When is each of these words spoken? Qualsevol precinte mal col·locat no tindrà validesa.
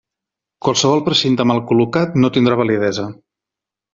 Qualsevol 0.67 1.03
precinte 1.09 1.45
mal 1.51 1.61
col·locat 1.73 2.17
no 2.23 2.33
tindrà 2.39 2.59
validesa. 2.63 3.09